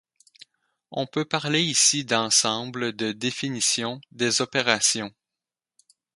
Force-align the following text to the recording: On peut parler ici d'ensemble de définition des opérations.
On 0.89 1.05
peut 1.05 1.25
parler 1.25 1.61
ici 1.61 2.03
d'ensemble 2.03 2.91
de 2.95 3.11
définition 3.11 4.01
des 4.09 4.41
opérations. 4.41 5.13